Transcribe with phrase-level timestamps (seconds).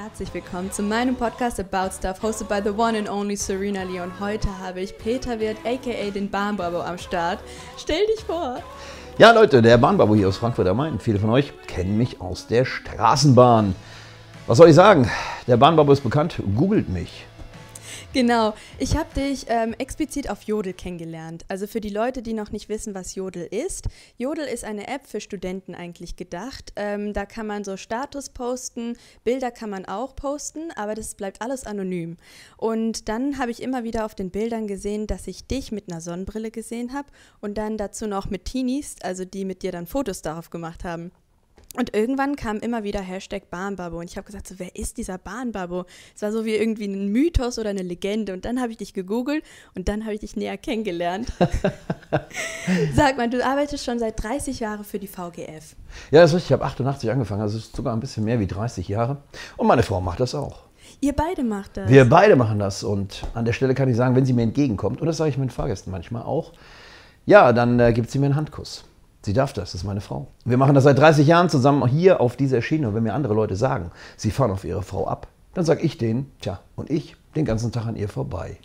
[0.00, 3.98] herzlich willkommen zu meinem Podcast About Stuff, hosted by the one and only Serena Lee.
[3.98, 7.40] Und heute habe ich Peter Wirth, aka den Bahnbabo, am Start.
[7.76, 8.58] Stell dich vor.
[9.18, 11.00] Ja, Leute, der Bahnbabo hier aus Frankfurt am Main.
[11.00, 13.74] Viele von euch kennen mich aus der Straßenbahn.
[14.46, 15.10] Was soll ich sagen?
[15.48, 16.40] Der Bahnbabo ist bekannt.
[16.54, 17.26] Googelt mich.
[18.14, 18.54] Genau.
[18.78, 21.44] Ich habe dich ähm, explizit auf Jodel kennengelernt.
[21.48, 23.86] Also für die Leute, die noch nicht wissen, was Jodel ist.
[24.16, 26.72] Jodel ist eine App für Studenten eigentlich gedacht.
[26.76, 31.42] Ähm, da kann man so Status posten, Bilder kann man auch posten, aber das bleibt
[31.42, 32.16] alles anonym.
[32.56, 36.00] Und dann habe ich immer wieder auf den Bildern gesehen, dass ich dich mit einer
[36.00, 37.08] Sonnenbrille gesehen habe
[37.42, 41.12] und dann dazu noch mit Teenies, also die mit dir dann Fotos darauf gemacht haben.
[41.76, 43.98] Und irgendwann kam immer wieder Hashtag Bahnbabo.
[43.98, 45.84] Und ich habe gesagt, so, wer ist dieser Bahnbabo?
[46.16, 48.32] Es war so wie irgendwie ein Mythos oder eine Legende.
[48.32, 49.44] Und dann habe ich dich gegoogelt
[49.74, 51.30] und dann habe ich dich näher kennengelernt.
[52.94, 55.76] Sag mal, du arbeitest schon seit 30 Jahren für die VGF.
[56.10, 56.46] Ja, das ist richtig.
[56.46, 57.42] Ich habe 88 angefangen.
[57.42, 59.18] Also ist sogar ein bisschen mehr wie 30 Jahre.
[59.56, 60.60] Und meine Frau macht das auch.
[61.00, 61.90] Ihr beide macht das?
[61.90, 62.82] Wir beide machen das.
[62.82, 65.38] Und an der Stelle kann ich sagen, wenn sie mir entgegenkommt, und das sage ich
[65.38, 66.52] meinen Fahrgästen manchmal auch,
[67.26, 68.84] ja, dann äh, gibt sie mir einen Handkuss.
[69.22, 70.28] Sie darf das, das ist meine Frau.
[70.44, 72.88] Wir machen das seit 30 Jahren zusammen hier auf dieser Schiene.
[72.88, 75.98] Und wenn mir andere Leute sagen, sie fahren auf ihre Frau ab, dann sage ich
[75.98, 78.58] denen, tja, und ich den ganzen Tag an ihr vorbei.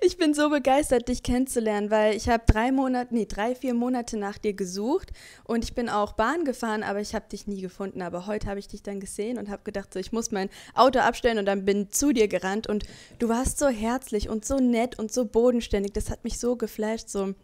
[0.00, 4.16] Ich bin so begeistert, dich kennenzulernen, weil ich habe drei Monate, nee, drei, vier Monate
[4.16, 5.12] nach dir gesucht
[5.44, 8.02] und ich bin auch Bahn gefahren, aber ich habe dich nie gefunden.
[8.02, 11.00] Aber heute habe ich dich dann gesehen und habe gedacht, so, ich muss mein Auto
[11.00, 12.84] abstellen und dann bin zu dir gerannt und
[13.18, 15.92] du warst so herzlich und so nett und so bodenständig.
[15.92, 17.34] Das hat mich so geflasht, so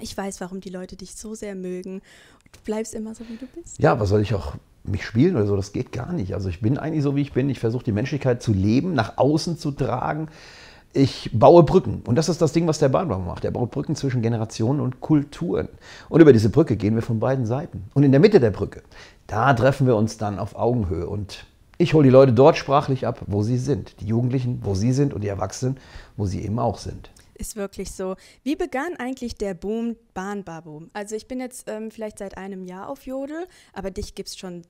[0.00, 2.02] ich weiß, warum die Leute dich so sehr mögen.
[2.52, 3.78] Du bleibst immer so, wie du bist.
[3.78, 5.56] Ja, was soll ich auch mich spielen oder so?
[5.56, 6.34] Das geht gar nicht.
[6.34, 7.48] Also ich bin eigentlich so, wie ich bin.
[7.48, 10.28] Ich versuche die Menschlichkeit zu leben, nach außen zu tragen.
[10.92, 12.02] Ich baue Brücken.
[12.06, 13.44] Und das ist das Ding, was der Bahnbau macht.
[13.44, 15.68] Er baut Brücken zwischen Generationen und Kulturen.
[16.08, 17.84] Und über diese Brücke gehen wir von beiden Seiten.
[17.94, 18.82] Und in der Mitte der Brücke,
[19.26, 21.06] da treffen wir uns dann auf Augenhöhe.
[21.06, 21.44] Und
[21.78, 24.00] ich hole die Leute dort sprachlich ab, wo sie sind.
[24.00, 25.76] Die Jugendlichen, wo sie sind und die Erwachsenen,
[26.16, 28.16] wo sie eben auch sind ist wirklich so.
[28.42, 30.84] Wie begann eigentlich der Boom Bahnbabo?
[30.92, 34.36] Also ich bin jetzt ähm, vielleicht seit einem Jahr auf Jodel, aber dich gibt es
[34.36, 34.62] schon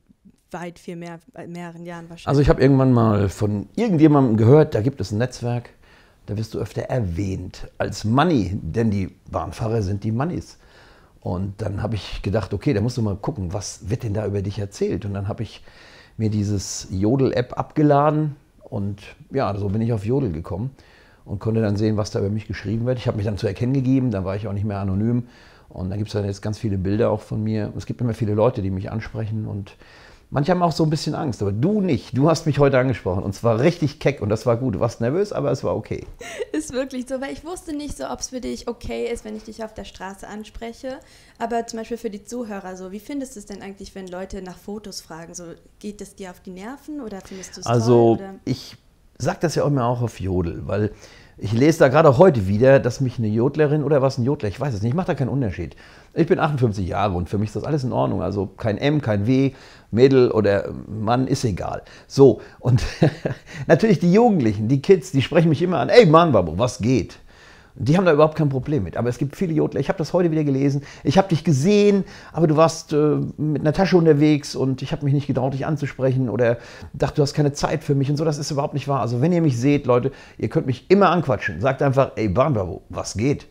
[0.50, 2.28] weit viel mehr, äh, mehreren Jahren wahrscheinlich.
[2.28, 5.70] Also ich habe irgendwann mal von irgendjemandem gehört, da gibt es ein Netzwerk,
[6.26, 10.58] da wirst du öfter erwähnt als Money, denn die Bahnfahrer sind die Moneys.
[11.20, 14.26] Und dann habe ich gedacht, okay, da musst du mal gucken, was wird denn da
[14.26, 15.04] über dich erzählt?
[15.04, 15.64] Und dann habe ich
[16.16, 20.70] mir dieses Jodel-App abgeladen und ja, so bin ich auf Jodel gekommen
[21.26, 22.98] und konnte dann sehen, was da über mich geschrieben wird.
[22.98, 25.24] Ich habe mich dann zu erkennen gegeben, dann war ich auch nicht mehr anonym.
[25.68, 27.72] Und dann gibt es dann jetzt ganz viele Bilder auch von mir.
[27.76, 29.76] Es gibt immer viele Leute, die mich ansprechen und
[30.30, 32.16] manche haben auch so ein bisschen Angst, aber du nicht.
[32.16, 34.76] Du hast mich heute angesprochen und zwar richtig keck und das war gut.
[34.76, 36.06] Du warst nervös, aber es war okay.
[36.52, 39.36] Ist wirklich so, weil ich wusste nicht so, ob es für dich okay ist, wenn
[39.36, 40.98] ich dich auf der Straße anspreche.
[41.38, 44.42] Aber zum Beispiel für die Zuhörer so, wie findest du es denn eigentlich, wenn Leute
[44.42, 45.34] nach Fotos fragen?
[45.34, 45.44] So,
[45.78, 48.24] geht es dir auf die Nerven oder findest du es also, toll?
[48.24, 48.76] Also ich
[49.18, 50.92] sage das ja auch immer auch auf Jodel, weil
[51.38, 54.58] ich lese da gerade heute wieder, dass mich eine Jodlerin oder was ein Jodler, ich
[54.58, 55.76] weiß es nicht, ich mache da keinen Unterschied.
[56.14, 58.22] Ich bin 58 Jahre und für mich ist das alles in Ordnung.
[58.22, 59.52] Also kein M, kein W,
[59.90, 61.82] Mädel oder Mann ist egal.
[62.06, 62.82] So, und
[63.66, 67.18] natürlich die Jugendlichen, die Kids, die sprechen mich immer an, ey Mann, Babo, was geht?
[67.78, 68.96] Die haben da überhaupt kein Problem mit.
[68.96, 69.80] Aber es gibt viele Jodler.
[69.80, 70.82] Ich habe das heute wieder gelesen.
[71.04, 75.04] Ich habe dich gesehen, aber du warst äh, mit einer Tasche unterwegs und ich habe
[75.04, 76.58] mich nicht getraut, dich anzusprechen oder
[76.94, 78.24] dachte, du hast keine Zeit für mich und so.
[78.24, 79.00] Das ist überhaupt nicht wahr.
[79.00, 81.60] Also wenn ihr mich seht, Leute, ihr könnt mich immer anquatschen.
[81.60, 83.46] Sagt einfach, ey Bahnbabo, was geht?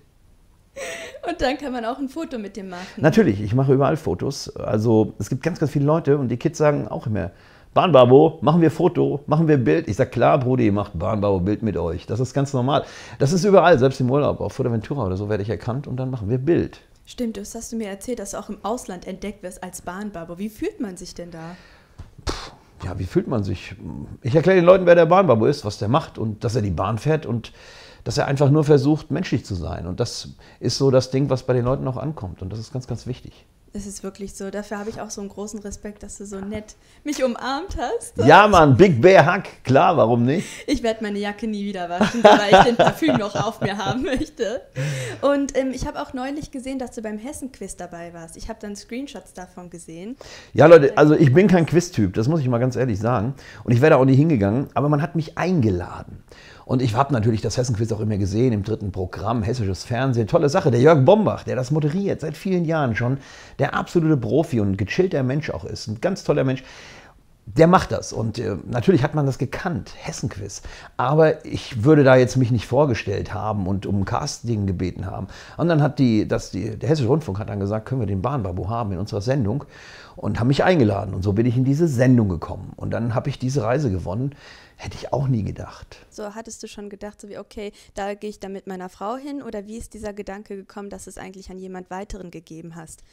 [1.27, 2.85] Und dann kann man auch ein Foto mit dem machen.
[2.97, 4.55] Natürlich, ich mache überall Fotos.
[4.55, 7.31] Also es gibt ganz, ganz viele Leute und die Kids sagen auch immer,
[7.75, 9.89] Bahnbabo, machen wir Foto, machen wir Bild.
[9.89, 12.05] Ich sage, klar, Brudi, macht Bahnbabo Bild mit euch.
[12.05, 12.85] Das ist ganz normal.
[13.19, 16.09] Das ist überall, selbst im Urlaub, auf Fuerteventura oder so werde ich erkannt und dann
[16.09, 16.79] machen wir Bild.
[17.05, 20.39] Stimmt, das hast du mir erzählt, dass du auch im Ausland entdeckt wirst als Bahnbabo.
[20.39, 21.57] Wie fühlt man sich denn da?
[22.23, 22.53] Puh,
[22.85, 23.75] ja, wie fühlt man sich?
[24.21, 26.71] Ich erkläre den Leuten, wer der Bahnbabo ist, was der macht und dass er die
[26.71, 27.51] Bahn fährt und
[28.05, 29.85] dass er einfach nur versucht, menschlich zu sein.
[29.85, 30.29] Und das
[30.61, 32.41] ist so das Ding, was bei den Leuten auch ankommt.
[32.41, 33.45] Und das ist ganz, ganz wichtig.
[33.75, 34.49] Es ist wirklich so.
[34.51, 38.17] Dafür habe ich auch so einen großen Respekt, dass du so nett mich umarmt hast.
[38.25, 40.47] Ja, Mann, Big Bear Hack, klar, warum nicht?
[40.65, 44.03] Ich werde meine Jacke nie wieder waschen, weil ich den Parfüm noch auf mir haben
[44.03, 44.61] möchte.
[45.19, 48.37] Und ähm, ich habe auch neulich gesehen, dass du beim Hessen-Quiz dabei warst.
[48.37, 50.15] Ich habe dann Screenshots davon gesehen.
[50.53, 53.33] Ja, Leute, also ich bin kein Quiz-Typ, das muss ich mal ganz ehrlich sagen.
[53.65, 56.23] Und ich wäre da auch nie hingegangen, aber man hat mich eingeladen.
[56.65, 60.27] Und ich habe natürlich das Hessen-Quiz auch immer gesehen im dritten Programm, hessisches Fernsehen.
[60.27, 60.71] Tolle Sache.
[60.71, 63.19] Der Jörg Bombach, der das moderiert seit vielen Jahren schon,
[63.59, 65.87] der absolute Profi und gechillter Mensch auch ist.
[65.87, 66.63] Ein ganz toller Mensch.
[67.45, 68.11] Der macht das.
[68.11, 70.63] Und äh, natürlich hat man das gekannt, Hessenquiz.
[70.97, 75.27] Aber ich würde da jetzt mich nicht vorgestellt haben und um Casting gebeten haben.
[75.57, 78.21] Und dann hat die, das, die, der Hessische Rundfunk hat dann gesagt, können wir den
[78.21, 79.65] Bahnbabu haben in unserer Sendung
[80.15, 81.13] und haben mich eingeladen.
[81.13, 82.73] Und so bin ich in diese Sendung gekommen.
[82.75, 84.33] Und dann habe ich diese Reise gewonnen.
[84.77, 86.05] Hätte ich auch nie gedacht.
[86.09, 89.15] So hattest du schon gedacht, so wie, okay, da gehe ich dann mit meiner Frau
[89.15, 89.41] hin?
[89.41, 93.03] Oder wie ist dieser Gedanke gekommen, dass es eigentlich an jemand weiteren gegeben hast?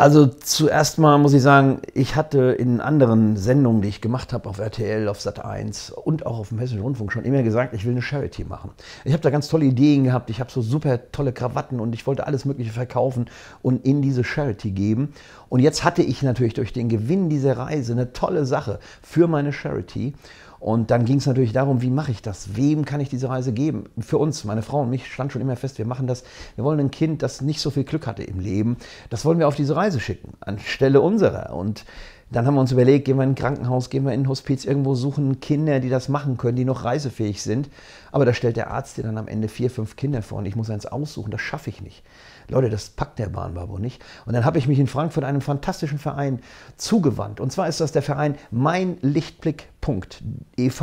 [0.00, 4.48] Also zuerst mal muss ich sagen, ich hatte in anderen Sendungen, die ich gemacht habe
[4.48, 7.84] auf RTL, auf Sat 1 und auch auf dem Hessischen Rundfunk schon immer gesagt, ich
[7.84, 8.70] will eine Charity machen.
[9.04, 12.06] Ich habe da ganz tolle Ideen gehabt, ich habe so super tolle Krawatten und ich
[12.06, 13.26] wollte alles Mögliche verkaufen
[13.60, 15.14] und in diese Charity geben.
[15.48, 19.52] Und jetzt hatte ich natürlich durch den Gewinn dieser Reise eine tolle Sache für meine
[19.52, 20.14] Charity.
[20.60, 22.56] Und dann ging es natürlich darum, wie mache ich das?
[22.56, 23.84] Wem kann ich diese Reise geben?
[23.98, 26.24] Für uns, meine Frau und mich, stand schon immer fest, wir machen das.
[26.56, 28.76] Wir wollen ein Kind, das nicht so viel Glück hatte im Leben.
[29.10, 31.54] Das wollen wir auf diese Reise schicken, anstelle unserer.
[31.54, 31.84] Und
[32.30, 34.64] dann haben wir uns überlegt, gehen wir in ein Krankenhaus, gehen wir in ein Hospiz,
[34.64, 37.70] irgendwo suchen Kinder, die das machen können, die noch reisefähig sind.
[38.12, 40.56] Aber da stellt der Arzt dir dann am Ende vier, fünf Kinder vor und ich
[40.56, 42.02] muss eins aussuchen, das schaffe ich nicht.
[42.50, 44.02] Leute, das packt der Bahnbabo nicht.
[44.26, 46.40] Und dann habe ich mich in Frankfurt einem fantastischen Verein
[46.76, 47.40] zugewandt.
[47.40, 50.82] Und zwar ist das der Verein meinlichtblick.ev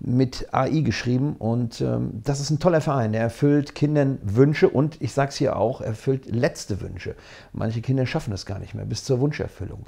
[0.00, 1.36] mit AI geschrieben.
[1.38, 3.12] Und ähm, das ist ein toller Verein.
[3.12, 7.14] Der erfüllt Kindern Wünsche und ich sage es hier auch, erfüllt letzte Wünsche.
[7.52, 9.86] Manche Kinder schaffen das gar nicht mehr bis zur Wunscherfüllung.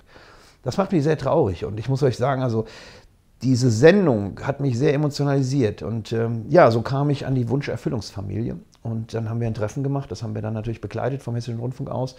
[0.62, 1.65] Das macht mich sehr traurig.
[1.65, 2.67] Und ich muss euch sagen, also
[3.43, 5.83] diese Sendung hat mich sehr emotionalisiert.
[5.83, 8.57] Und ähm, ja, so kam ich an die Wunscherfüllungsfamilie.
[8.82, 11.61] Und dann haben wir ein Treffen gemacht, das haben wir dann natürlich begleitet vom Hessischen
[11.61, 12.17] Rundfunk aus,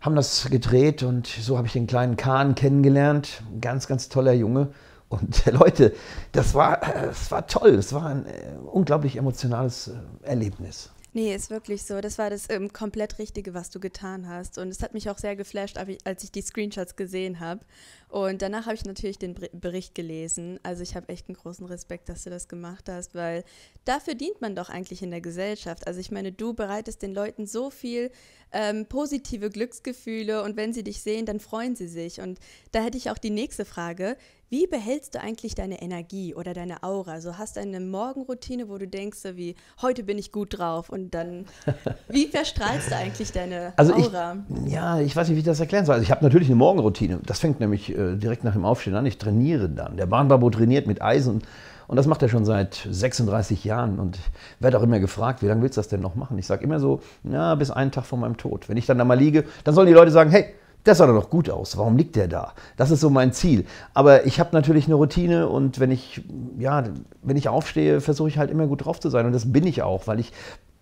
[0.00, 3.42] haben das gedreht und so habe ich den kleinen Kahn kennengelernt.
[3.60, 4.68] Ganz, ganz toller Junge.
[5.08, 5.94] Und äh, Leute,
[6.32, 8.30] das war, das äh, war toll, das war ein äh,
[8.70, 9.90] unglaublich emotionales
[10.22, 10.90] Erlebnis.
[11.14, 12.00] Nee, ist wirklich so.
[12.02, 14.58] Das war das ähm, komplett Richtige, was du getan hast.
[14.58, 17.64] Und es hat mich auch sehr geflasht, als ich die Screenshots gesehen habe.
[18.08, 20.60] Und danach habe ich natürlich den Bericht gelesen.
[20.62, 23.44] Also ich habe echt einen großen Respekt, dass du das gemacht hast, weil
[23.84, 25.86] dafür dient man doch eigentlich in der Gesellschaft.
[25.86, 28.10] Also ich meine, du bereitest den Leuten so viel
[28.52, 32.20] ähm, positive Glücksgefühle und wenn sie dich sehen, dann freuen sie sich.
[32.20, 32.38] Und
[32.72, 34.16] da hätte ich auch die nächste Frage.
[34.50, 37.20] Wie behältst du eigentlich deine Energie oder deine Aura?
[37.20, 40.88] So hast du eine Morgenroutine, wo du denkst, so wie heute bin ich gut drauf
[40.88, 41.44] und dann,
[42.08, 44.38] wie verstrahlst du eigentlich deine also Aura?
[44.64, 45.96] Ich, ja, ich weiß nicht, wie ich das erklären soll.
[45.96, 47.20] Also ich habe natürlich eine Morgenroutine.
[47.26, 49.04] Das fängt nämlich äh, direkt nach dem Aufstehen an.
[49.04, 49.98] Ich trainiere dann.
[49.98, 51.42] Der Bahnbabo trainiert mit Eisen
[51.86, 54.18] und das macht er schon seit 36 Jahren und
[54.60, 56.38] werde auch immer gefragt, wie lange willst du das denn noch machen?
[56.38, 58.70] Ich sage immer so, ja, bis einen Tag vor meinem Tod.
[58.70, 60.54] Wenn ich dann da mal liege, dann sollen die Leute sagen, hey,
[60.88, 61.76] das sah doch noch gut aus.
[61.76, 62.54] Warum liegt der da?
[62.76, 63.66] Das ist so mein Ziel.
[63.94, 66.22] Aber ich habe natürlich eine Routine und wenn ich,
[66.58, 66.84] ja,
[67.22, 69.26] wenn ich aufstehe, versuche ich halt immer gut drauf zu sein.
[69.26, 70.32] Und das bin ich auch, weil ich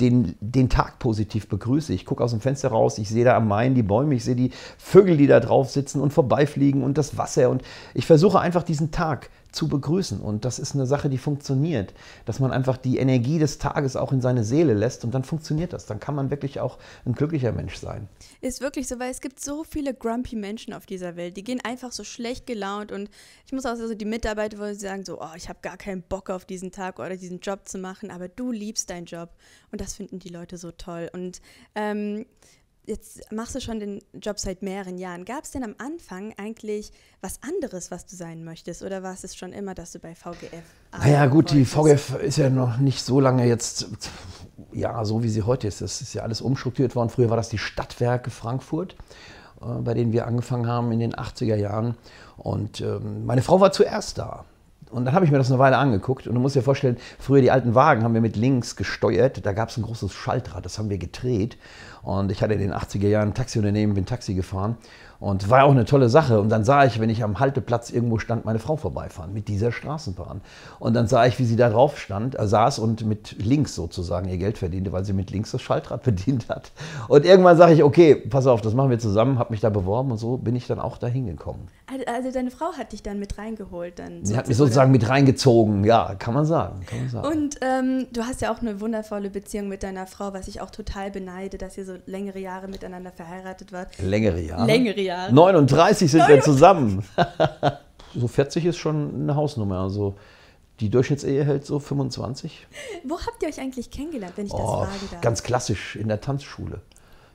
[0.00, 1.93] den, den Tag positiv begrüße.
[1.93, 4.37] Ich gucke aus dem Fenster raus, ich sehe da am Main die Bäume, ich sehe
[4.37, 7.50] die Vögel, die da drauf sitzen und vorbeifliegen und das Wasser.
[7.50, 7.62] Und
[7.94, 10.20] ich versuche einfach diesen Tag zu begrüßen.
[10.20, 11.94] Und das ist eine Sache, die funktioniert,
[12.25, 15.72] dass man einfach die Energie des Tages auch in seine Seele lässt und dann funktioniert
[15.72, 15.87] das.
[15.87, 18.08] Dann kann man wirklich auch ein glücklicher Mensch sein.
[18.40, 21.60] Ist wirklich so, weil es gibt so viele grumpy Menschen auf dieser Welt, die gehen
[21.64, 23.10] einfach so schlecht gelaunt und
[23.46, 26.02] ich muss auch so die Mitarbeiter, wo sie sagen so, oh, ich habe gar keinen
[26.02, 29.31] Bock auf diesen Tag oder diesen Job zu machen, aber du liebst deinen Job
[29.72, 31.40] und das finden die Leute so toll und
[31.75, 32.26] ähm,
[32.87, 35.25] jetzt machst du schon den Job seit mehreren Jahren.
[35.25, 38.83] Gab es denn am Anfang eigentlich was anderes, was du sein möchtest?
[38.83, 40.65] Oder war es schon immer, dass du bei VGF
[40.99, 43.88] Naja, gut, die VGF ist ja noch nicht so lange jetzt,
[44.73, 45.81] ja, so wie sie heute ist.
[45.81, 47.11] Das ist ja alles umstrukturiert worden.
[47.11, 48.97] Früher war das die Stadtwerke Frankfurt,
[49.61, 51.97] äh, bei denen wir angefangen haben in den 80er Jahren.
[52.37, 54.44] Und ähm, meine Frau war zuerst da.
[54.91, 57.40] Und dann habe ich mir das eine Weile angeguckt und du musst dir vorstellen, früher
[57.40, 60.78] die alten Wagen haben wir mit links gesteuert, da gab es ein großes Schaltrad, das
[60.78, 61.59] haben wir gedreht.
[62.02, 64.76] Und ich hatte in den 80er Jahren ein Taxiunternehmen, bin Taxi gefahren
[65.18, 66.40] und war auch eine tolle Sache.
[66.40, 69.73] Und dann sah ich, wenn ich am Halteplatz irgendwo stand, meine Frau vorbeifahren mit dieser
[69.73, 70.40] Straßenbahn.
[70.78, 74.28] Und dann sah ich, wie sie da drauf stand, äh, saß und mit links sozusagen
[74.28, 76.73] ihr Geld verdiente, weil sie mit links das Schaltrad bedient hat.
[77.08, 80.11] Und irgendwann sage ich, okay, pass auf, das machen wir zusammen, habe mich da beworben
[80.11, 81.68] und so bin ich dann auch da hingekommen.
[82.06, 83.99] Also deine Frau hat dich dann mit reingeholt?
[83.99, 85.00] Dann sie hat mich sozusagen oder?
[85.00, 86.85] mit reingezogen, ja, kann man sagen.
[86.87, 87.26] Kann man sagen.
[87.28, 90.70] Und ähm, du hast ja auch eine wundervolle Beziehung mit deiner Frau, was ich auch
[90.70, 93.99] total beneide, dass ihr so längere Jahre miteinander verheiratet wart.
[93.99, 94.66] Längere Jahre?
[94.66, 95.05] Längere Jahre.
[95.06, 96.28] 39 sind 39.
[96.28, 97.04] wir zusammen.
[98.14, 99.80] so 40 ist schon eine Hausnummer.
[99.80, 100.16] Also
[100.80, 102.66] die Durchschnittsehe hält so 25.
[103.04, 105.20] Wo habt ihr euch eigentlich kennengelernt, wenn ich das oh, fragen darf?
[105.20, 106.80] Ganz klassisch in der Tanzschule.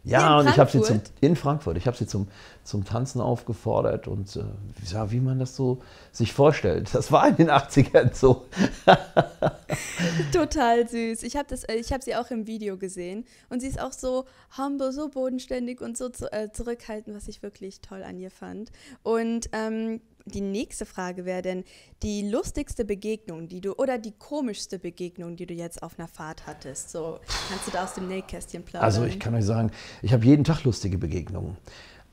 [0.04, 2.28] Ja, und ich habe sie zum, in Frankfurt, ich habe sie zum,
[2.64, 4.44] zum Tanzen aufgefordert und äh,
[4.92, 5.82] ja, wie man das so
[6.12, 6.90] sich vorstellt.
[6.94, 8.46] Das war in den 80ern so.
[10.34, 11.22] Total süß.
[11.22, 14.26] Ich habe äh, hab sie auch im Video gesehen und sie ist auch so
[14.58, 18.72] humble, so bodenständig und so zu, äh, zurückhaltend, was ich wirklich toll an ihr fand.
[19.04, 21.64] Und ähm, die nächste Frage wäre denn
[22.04, 26.48] die lustigste Begegnung, die du oder die komischste Begegnung, die du jetzt auf einer Fahrt
[26.48, 26.92] hattest.
[26.92, 28.86] So kannst du da aus dem Nähkästchen plaudern?
[28.86, 31.58] Also ich kann euch sagen, ich habe jeden Tag lustige Begegnungen.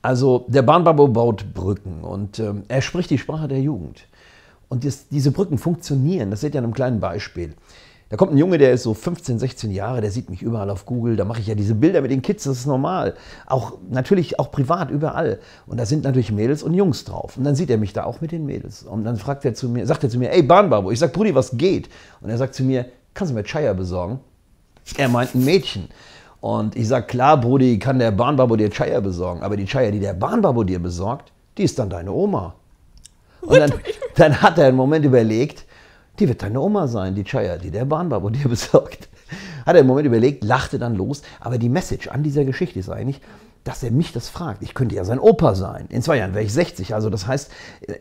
[0.02, 4.06] Also der Bahnbabo baut Brücken und ähm, er spricht die Sprache der Jugend.
[4.68, 6.30] Und das, diese Brücken funktionieren.
[6.30, 7.54] Das seht ihr an einem kleinen Beispiel.
[8.10, 10.86] Da kommt ein Junge, der ist so 15, 16 Jahre, der sieht mich überall auf
[10.86, 13.14] Google, da mache ich ja diese Bilder mit den Kids, das ist normal.
[13.46, 15.40] Auch natürlich auch privat, überall.
[15.66, 17.36] Und da sind natürlich Mädels und Jungs drauf.
[17.36, 18.82] Und dann sieht er mich da auch mit den Mädels.
[18.82, 21.34] Und dann fragt er zu mir, sagt er zu mir, ey Bahnbabo, ich sag, Brudi,
[21.34, 21.90] was geht?
[22.22, 24.20] Und er sagt zu mir, kannst du mir Chaya besorgen?
[24.96, 25.88] Er meint ein Mädchen.
[26.40, 29.42] Und ich sag, klar, Brudi, kann der Bahnbabo dir Chaya besorgen.
[29.42, 32.54] Aber die Chaya, die der Bahnbabo dir besorgt, die ist dann deine Oma.
[33.42, 33.72] Und dann,
[34.16, 35.66] dann hat er einen Moment überlegt,
[36.20, 39.08] die wird deine Oma sein, die Chaya, die der Bahnbabo dir besorgt.
[39.64, 41.22] Hat er einen Moment überlegt, lachte dann los.
[41.40, 43.20] Aber die Message an dieser Geschichte ist eigentlich,
[43.64, 44.62] dass er mich das fragt.
[44.62, 45.87] Ich könnte ja sein Opa sein.
[45.90, 46.94] In zwei Jahren wäre ich 60.
[46.94, 47.50] Also das heißt,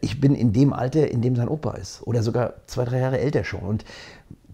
[0.01, 2.01] ich bin in dem Alter, in dem sein Opa ist.
[2.07, 3.62] Oder sogar zwei, drei Jahre älter schon.
[3.62, 3.83] Und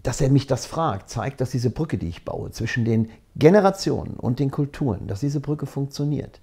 [0.02, 4.14] dass er mich das fragt, zeigt, dass diese Brücke, die ich baue, zwischen den Generationen
[4.14, 6.40] und den Kulturen, dass diese Brücke funktioniert.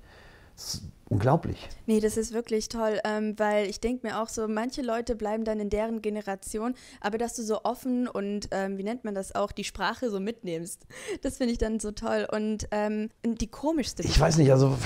[1.11, 1.67] Unglaublich.
[1.87, 5.43] Nee, das ist wirklich toll, ähm, weil ich denke mir auch so, manche Leute bleiben
[5.43, 9.35] dann in deren Generation, aber dass du so offen und, ähm, wie nennt man das
[9.35, 10.87] auch, die Sprache so mitnimmst,
[11.21, 12.25] das finde ich dann so toll.
[12.31, 14.03] Und ähm, die komischste.
[14.03, 14.77] Ich weiß nicht, also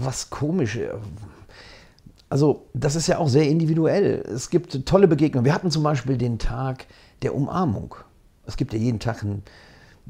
[0.00, 0.76] was komisch.
[0.76, 0.94] Äh,
[2.30, 4.24] also das ist ja auch sehr individuell.
[4.26, 5.44] Es gibt tolle Begegnungen.
[5.44, 6.86] Wir hatten zum Beispiel den Tag
[7.20, 7.96] der Umarmung.
[8.46, 9.42] Es gibt ja jeden Tag ein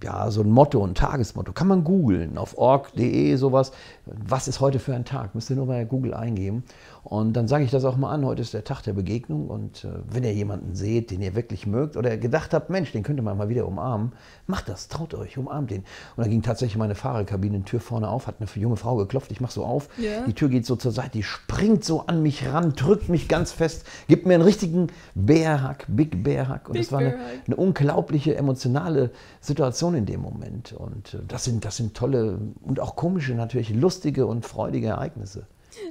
[0.02, 1.52] ja, so ein Motto, ein Tagesmotto.
[1.52, 3.72] Kann man googeln auf org.de sowas.
[4.04, 5.34] Was ist heute für ein Tag?
[5.34, 6.64] Müsst ihr nur bei Google eingeben.
[7.02, 8.26] Und dann sage ich das auch mal an.
[8.26, 9.48] Heute ist der Tag der Begegnung.
[9.48, 13.04] Und äh, wenn ihr jemanden seht, den ihr wirklich mögt oder gedacht habt, Mensch, den
[13.04, 14.12] könnte man mal wieder umarmen,
[14.46, 15.82] macht das, traut euch, umarmt den.
[16.16, 19.30] Und dann ging tatsächlich meine Fahrerkabinentür vorne auf, hat eine junge Frau geklopft.
[19.30, 19.88] Ich mache so auf.
[19.98, 20.26] Ja.
[20.26, 23.52] Die Tür geht so zur Seite, die springt so an mich ran, drückt mich ganz
[23.52, 26.68] fest, gibt mir einen richtigen Bärhack, Big Bärhack.
[26.68, 29.10] Und Big das war eine, eine unglaubliche emotionale
[29.40, 30.72] Situation Situation in dem Moment.
[30.72, 35.46] Und äh, das sind, das sind tolle und auch komische, natürlich lustige und freudige Ereignisse.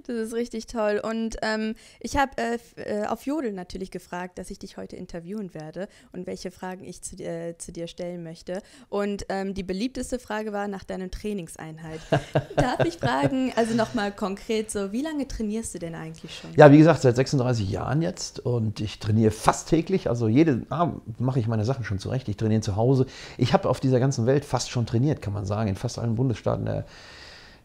[0.07, 1.01] Das ist richtig toll.
[1.03, 5.53] Und ähm, ich habe äh, äh, auf Jodel natürlich gefragt, dass ich dich heute interviewen
[5.53, 8.61] werde und welche Fragen ich zu, äh, zu dir stellen möchte.
[8.89, 11.99] Und ähm, die beliebteste Frage war nach deinem Trainingseinheit.
[12.55, 16.51] Darf ich fragen, also nochmal konkret so, wie lange trainierst du denn eigentlich schon?
[16.55, 20.09] Ja, wie gesagt, seit 36 Jahren jetzt und ich trainiere fast täglich.
[20.09, 22.27] Also jeden Abend mache ich meine Sachen schon zurecht.
[22.29, 23.05] Ich trainiere zu Hause.
[23.37, 25.69] Ich habe auf dieser ganzen Welt fast schon trainiert, kann man sagen.
[25.69, 26.85] In fast allen Bundesstaaten der,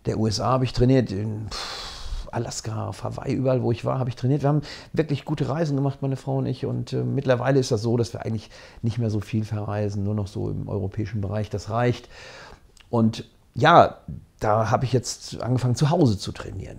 [0.06, 1.12] der USA habe ich trainiert.
[1.12, 1.99] In, pff,
[2.32, 4.42] Alaska, auf Hawaii, überall, wo ich war, habe ich trainiert.
[4.42, 6.66] Wir haben wirklich gute Reisen gemacht, meine Frau und ich.
[6.66, 8.50] Und äh, mittlerweile ist das so, dass wir eigentlich
[8.82, 11.50] nicht mehr so viel verreisen, nur noch so im europäischen Bereich.
[11.50, 12.08] Das reicht.
[12.88, 13.98] Und ja,
[14.38, 16.78] da habe ich jetzt angefangen, zu Hause zu trainieren.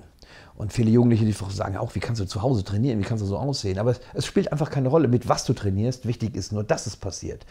[0.55, 3.27] Und viele Jugendliche, die sagen auch, wie kannst du zu Hause trainieren, wie kannst du
[3.27, 3.79] so aussehen?
[3.79, 6.05] Aber es, es spielt einfach keine Rolle, mit was du trainierst.
[6.05, 7.45] Wichtig ist nur, dass es passiert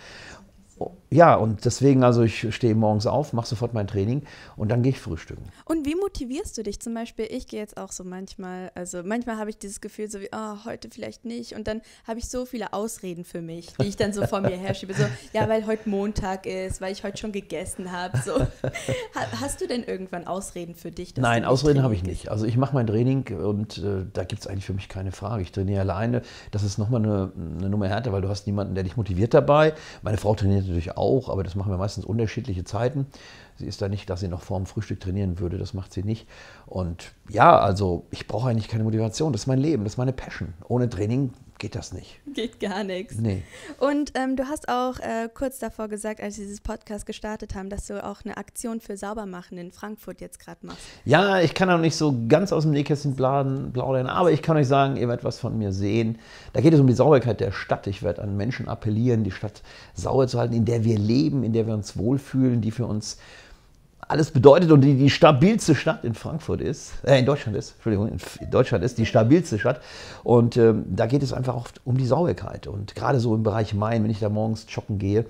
[1.13, 4.23] ja, und deswegen, also ich stehe morgens auf, mache sofort mein Training
[4.57, 5.43] und dann gehe ich frühstücken.
[5.65, 7.27] Und wie motivierst du dich zum Beispiel?
[7.29, 10.65] Ich gehe jetzt auch so manchmal, also manchmal habe ich dieses Gefühl so wie, oh,
[10.65, 11.57] heute vielleicht nicht.
[11.57, 14.57] Und dann habe ich so viele Ausreden für mich, die ich dann so vor mir
[14.57, 14.95] herschiebe.
[14.95, 18.17] So, ja, weil heute Montag ist, weil ich heute schon gegessen habe.
[18.19, 18.47] So.
[19.41, 21.17] Hast du denn irgendwann Ausreden für dich?
[21.17, 22.29] Nein, Ausreden habe ich nicht.
[22.29, 25.43] Also ich mache mein Training und äh, da gibt es eigentlich für mich keine Frage.
[25.43, 26.23] Ich trainiere alleine.
[26.53, 29.75] Das ist nochmal eine, eine Nummer härter, weil du hast niemanden, der dich motiviert dabei.
[30.03, 33.07] Meine Frau trainiert natürlich auch, aber das machen wir meistens unterschiedliche Zeiten.
[33.57, 36.03] Sie ist da nicht, dass sie noch vor dem Frühstück trainieren würde, das macht sie
[36.03, 36.27] nicht.
[36.67, 40.13] Und ja, also ich brauche eigentlich keine Motivation, das ist mein Leben, das ist meine
[40.13, 40.55] Passion.
[40.69, 42.19] Ohne Training geht das nicht.
[42.35, 43.17] Geht gar nichts.
[43.19, 43.45] Nee.
[43.79, 47.71] Und ähm, du hast auch äh, kurz davor gesagt, als wir dieses Podcast gestartet haben,
[47.71, 50.81] dass du auch eine Aktion für Saubermachen in Frankfurt jetzt gerade machst.
[51.05, 54.67] Ja, ich kann auch nicht so ganz aus dem Nähkästchen plaudern, aber ich kann euch
[54.67, 56.19] sagen, ihr werdet was von mir sehen.
[56.53, 57.87] Da geht es um die Sauberkeit der Stadt.
[57.87, 59.63] Ich werde an Menschen appellieren, die Stadt
[59.95, 63.19] sauber zu halten, in der wir leben, in der wir uns wohlfühlen, die für uns
[64.11, 68.09] alles bedeutet und die die stabilste Stadt in Frankfurt ist, äh, in Deutschland ist, Entschuldigung,
[68.09, 69.81] in Deutschland ist die stabilste Stadt.
[70.25, 72.67] Und ähm, da geht es einfach oft um die Sauberkeit.
[72.67, 75.27] Und gerade so im Bereich Main, wenn ich da morgens joggen gehe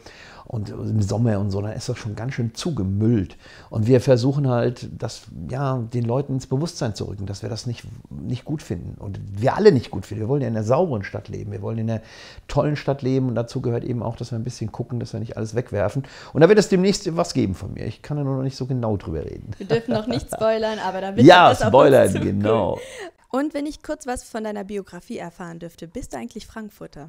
[0.50, 3.36] und im Sommer und so, dann ist das schon ganz schön zugemüllt.
[3.70, 7.66] Und wir versuchen halt, das ja, den Leuten ins Bewusstsein zu rücken, dass wir das
[7.66, 8.96] nicht, nicht gut finden.
[8.98, 10.22] Und wir alle nicht gut finden.
[10.22, 11.52] Wir wollen ja in einer sauberen Stadt leben.
[11.52, 12.02] Wir wollen in einer
[12.48, 13.28] tollen Stadt leben.
[13.28, 16.02] Und dazu gehört eben auch, dass wir ein bisschen gucken, dass wir nicht alles wegwerfen.
[16.32, 17.86] Und da wird es demnächst was geben von mir.
[17.86, 19.52] Ich kann da nur noch nicht so genau drüber reden.
[19.56, 22.80] Wir dürfen noch nicht spoilern, aber da wird Ja, spoilern, genau.
[23.28, 27.08] Und wenn ich kurz was von deiner Biografie erfahren dürfte, bist du eigentlich Frankfurter?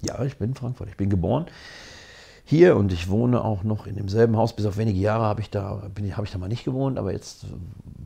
[0.00, 0.90] Ja, ich bin Frankfurt.
[0.90, 1.46] Ich bin geboren
[2.52, 4.54] hier und ich wohne auch noch in demselben Haus.
[4.54, 7.46] Bis auf wenige Jahre habe ich da, habe ich da mal nicht gewohnt, aber jetzt,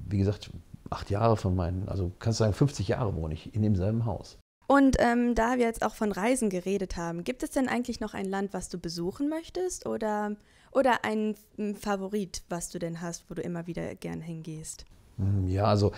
[0.08, 0.50] wie gesagt,
[0.88, 4.38] acht Jahre von meinen, also kannst du sagen, 50 Jahre wohne ich in demselben Haus.
[4.68, 8.14] Und ähm, da wir jetzt auch von Reisen geredet haben, gibt es denn eigentlich noch
[8.14, 10.36] ein Land, was du besuchen möchtest oder,
[10.70, 11.34] oder ein
[11.80, 14.84] Favorit, was du denn hast, wo du immer wieder gern hingehst?
[15.18, 15.90] Hm, ja, also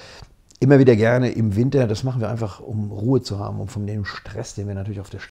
[0.58, 1.86] immer wieder gerne im Winter.
[1.86, 5.00] Das machen wir einfach, um Ruhe zu haben, um von dem Stress, den wir natürlich
[5.00, 5.20] auf der